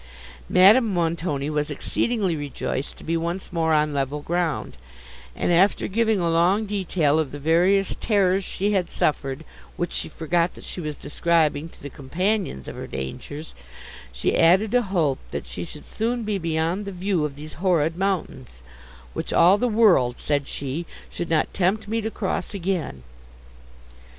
Madame 0.49 0.91
Montoni 0.91 1.47
was 1.47 1.69
exceedingly 1.69 2.35
rejoiced 2.35 2.97
to 2.97 3.03
be 3.03 3.15
once 3.15 3.53
more 3.53 3.71
on 3.71 3.93
level 3.93 4.21
ground; 4.23 4.75
and, 5.35 5.51
after 5.51 5.87
giving 5.87 6.19
a 6.19 6.27
long 6.27 6.65
detail 6.65 7.19
of 7.19 7.31
the 7.31 7.37
various 7.37 7.95
terrors 8.01 8.43
she 8.43 8.71
had 8.71 8.89
suffered, 8.89 9.45
which 9.77 9.93
she 9.93 10.09
forgot 10.09 10.55
that 10.55 10.63
she 10.63 10.81
was 10.81 10.97
describing 10.97 11.69
to 11.69 11.79
the 11.79 11.87
companions 11.87 12.67
of 12.67 12.75
her 12.75 12.87
dangers, 12.87 13.53
she 14.11 14.35
added 14.35 14.73
a 14.73 14.81
hope, 14.81 15.19
that 15.29 15.45
she 15.45 15.63
should 15.63 15.85
soon 15.85 16.23
be 16.23 16.39
beyond 16.39 16.85
the 16.85 16.91
view 16.91 17.23
of 17.23 17.35
these 17.35 17.53
horrid 17.61 17.95
mountains, 17.95 18.63
"which 19.13 19.31
all 19.31 19.59
the 19.59 19.67
world," 19.67 20.15
said 20.17 20.47
she, 20.47 20.87
"should 21.11 21.29
not 21.29 21.53
tempt 21.53 21.87
me 21.87 22.01
to 22.01 22.09
cross 22.09 22.55
again." 22.55 23.03